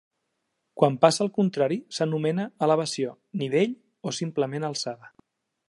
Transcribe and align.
Quan 0.79 0.95
passa 1.03 1.21
el 1.25 1.29
contrari 1.35 1.77
s'anomena 1.97 2.47
elevació, 2.69 3.13
nivell 3.43 3.77
o 4.09 4.15
simplement 4.23 4.69
alçada. 4.71 5.15